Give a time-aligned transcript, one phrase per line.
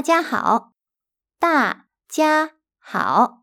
[0.00, 0.72] 大家好。
[1.38, 3.39] 大家好。